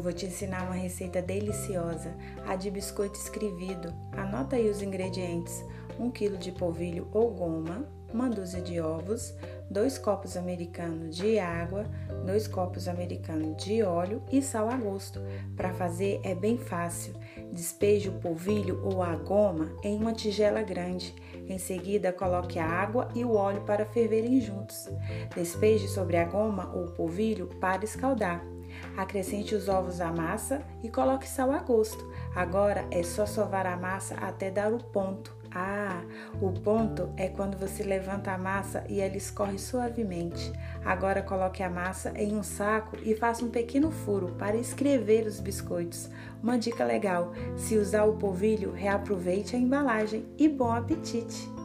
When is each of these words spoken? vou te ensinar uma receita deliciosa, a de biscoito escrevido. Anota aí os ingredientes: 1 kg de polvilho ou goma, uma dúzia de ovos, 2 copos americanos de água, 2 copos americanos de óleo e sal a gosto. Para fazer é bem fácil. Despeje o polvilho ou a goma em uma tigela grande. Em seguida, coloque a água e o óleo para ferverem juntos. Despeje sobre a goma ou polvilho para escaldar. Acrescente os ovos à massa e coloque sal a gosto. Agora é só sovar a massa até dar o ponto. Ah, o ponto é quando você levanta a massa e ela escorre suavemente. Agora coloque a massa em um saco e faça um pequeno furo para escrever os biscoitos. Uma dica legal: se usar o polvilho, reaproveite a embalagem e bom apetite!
vou 0.00 0.12
te 0.12 0.26
ensinar 0.26 0.64
uma 0.64 0.74
receita 0.74 1.20
deliciosa, 1.20 2.14
a 2.46 2.56
de 2.56 2.70
biscoito 2.70 3.18
escrevido. 3.18 3.92
Anota 4.12 4.56
aí 4.56 4.68
os 4.68 4.82
ingredientes: 4.82 5.64
1 5.98 6.10
kg 6.10 6.36
de 6.36 6.52
polvilho 6.52 7.08
ou 7.12 7.30
goma, 7.30 7.86
uma 8.12 8.28
dúzia 8.28 8.60
de 8.60 8.80
ovos, 8.80 9.34
2 9.70 9.98
copos 9.98 10.36
americanos 10.36 11.16
de 11.16 11.38
água, 11.38 11.84
2 12.24 12.46
copos 12.46 12.86
americanos 12.86 13.62
de 13.64 13.82
óleo 13.82 14.22
e 14.30 14.40
sal 14.40 14.68
a 14.68 14.76
gosto. 14.76 15.20
Para 15.56 15.72
fazer 15.74 16.20
é 16.22 16.34
bem 16.34 16.56
fácil. 16.56 17.12
Despeje 17.52 18.08
o 18.08 18.20
polvilho 18.20 18.80
ou 18.84 19.02
a 19.02 19.16
goma 19.16 19.72
em 19.82 19.96
uma 19.96 20.12
tigela 20.12 20.62
grande. 20.62 21.14
Em 21.48 21.58
seguida, 21.58 22.12
coloque 22.12 22.58
a 22.58 22.66
água 22.66 23.08
e 23.14 23.24
o 23.24 23.34
óleo 23.34 23.62
para 23.62 23.84
ferverem 23.84 24.40
juntos. 24.40 24.88
Despeje 25.34 25.88
sobre 25.88 26.16
a 26.16 26.24
goma 26.24 26.72
ou 26.74 26.92
polvilho 26.92 27.48
para 27.60 27.84
escaldar. 27.84 28.53
Acrescente 28.96 29.54
os 29.54 29.68
ovos 29.68 30.00
à 30.00 30.12
massa 30.12 30.62
e 30.82 30.88
coloque 30.88 31.28
sal 31.28 31.50
a 31.52 31.58
gosto. 31.58 32.10
Agora 32.34 32.86
é 32.90 33.02
só 33.02 33.26
sovar 33.26 33.66
a 33.66 33.76
massa 33.76 34.14
até 34.16 34.50
dar 34.50 34.72
o 34.72 34.78
ponto. 34.78 35.34
Ah, 35.56 36.02
o 36.42 36.50
ponto 36.50 37.12
é 37.16 37.28
quando 37.28 37.56
você 37.56 37.84
levanta 37.84 38.32
a 38.32 38.38
massa 38.38 38.84
e 38.88 39.00
ela 39.00 39.16
escorre 39.16 39.56
suavemente. 39.56 40.52
Agora 40.84 41.22
coloque 41.22 41.62
a 41.62 41.70
massa 41.70 42.12
em 42.16 42.36
um 42.36 42.42
saco 42.42 42.96
e 43.04 43.14
faça 43.14 43.44
um 43.44 43.50
pequeno 43.50 43.92
furo 43.92 44.34
para 44.36 44.56
escrever 44.56 45.26
os 45.26 45.38
biscoitos. 45.38 46.10
Uma 46.42 46.58
dica 46.58 46.84
legal: 46.84 47.32
se 47.56 47.76
usar 47.76 48.04
o 48.04 48.16
polvilho, 48.16 48.72
reaproveite 48.72 49.54
a 49.54 49.58
embalagem 49.58 50.26
e 50.36 50.48
bom 50.48 50.72
apetite! 50.72 51.63